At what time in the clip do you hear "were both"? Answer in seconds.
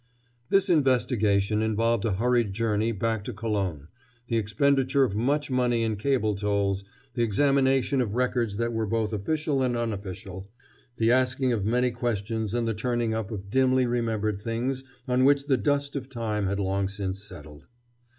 8.73-9.13